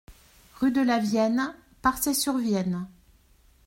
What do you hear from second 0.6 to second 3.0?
de la Vienne, Parçay-sur-Vienne